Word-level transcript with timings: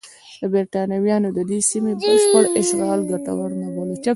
برېټانویانو 0.51 1.29
د 1.37 1.39
دې 1.49 1.59
سیمې 1.69 1.93
بشپړ 2.01 2.43
اشغال 2.61 2.99
ګټور 3.11 3.49
نه 3.61 3.67
باله. 3.75 3.95